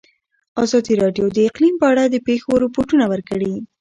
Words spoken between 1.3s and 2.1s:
د اقلیم په اړه